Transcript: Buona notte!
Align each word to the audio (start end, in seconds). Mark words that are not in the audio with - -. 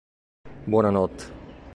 Buona 0.65 0.89
notte! 0.89 1.27